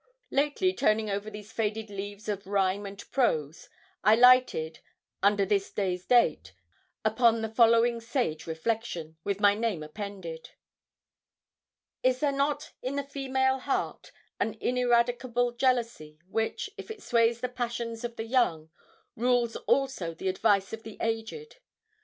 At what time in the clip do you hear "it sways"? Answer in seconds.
16.89-17.39